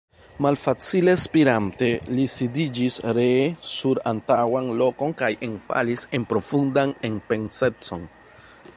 Malfacile 0.43 1.13
spirante, 1.23 1.89
li 2.19 2.25
sidiĝis 2.37 2.97
ree 3.19 3.45
sur 3.73 4.03
antaŭan 4.15 4.73
lokon 4.83 5.15
kaj 5.23 5.33
enfalis 5.51 6.09
en 6.19 6.29
profundan 6.33 6.99
enpensecon. 7.13 8.13